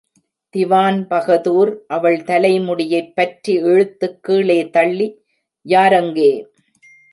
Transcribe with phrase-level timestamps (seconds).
[0.55, 5.07] திவான் பகதூர் அவள் தலைமுடியைப்பற்றி இழுத்துக் கீழே தள்ளி
[5.65, 6.31] யாரங்கே?